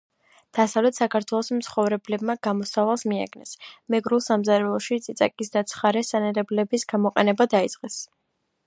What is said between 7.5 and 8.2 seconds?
დაიწყეს